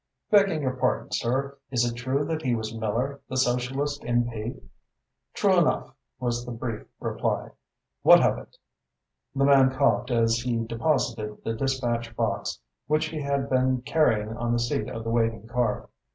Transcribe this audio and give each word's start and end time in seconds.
"Begging 0.31 0.63
your 0.63 0.77
pardon, 0.77 1.11
sir, 1.11 1.59
is 1.69 1.85
it 1.85 1.93
true 1.93 2.25
that 2.25 2.41
he 2.41 2.55
was 2.55 2.73
Miller, 2.75 3.21
the 3.29 3.37
Socialist 3.37 4.03
M.P.?" 4.03 4.59
"True 5.35 5.55
enough," 5.59 5.93
was 6.19 6.43
the 6.43 6.51
brief 6.51 6.87
reply. 6.99 7.51
"What 8.01 8.25
of 8.25 8.39
it?" 8.39 8.57
The 9.35 9.45
man 9.45 9.69
coughed 9.69 10.09
as 10.09 10.37
he 10.39 10.65
deposited 10.65 11.43
the 11.43 11.53
dispatch 11.53 12.15
box 12.15 12.57
which 12.87 13.09
he 13.09 13.21
had 13.21 13.47
been 13.47 13.83
carrying 13.83 14.35
on 14.35 14.53
the 14.53 14.57
seat 14.59 14.89
of 14.89 15.03
the 15.03 15.11
waiting 15.11 15.45
car. 15.45 15.87